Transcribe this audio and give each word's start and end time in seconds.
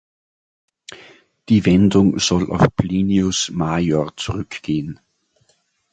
Die 1.49 1.63
Wendung 1.67 2.17
soll 2.17 2.49
auf 2.51 2.75
Plinius 2.75 3.51
maior 3.51 4.17
zurückgehen. 4.17 4.99